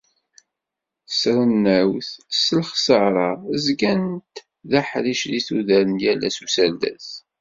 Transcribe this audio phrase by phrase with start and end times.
[1.11, 2.09] S trennawt,
[2.41, 3.29] s lexsara,
[3.65, 4.35] zgant
[4.69, 7.07] d aḥric deg tudert n yal ass userdas.